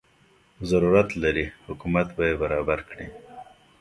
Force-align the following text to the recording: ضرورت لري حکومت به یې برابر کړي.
ضرورت 0.69 1.09
لري 1.23 1.45
حکومت 1.65 2.07
به 2.15 2.23
یې 2.29 2.35
برابر 2.43 2.79
کړي. 2.89 3.07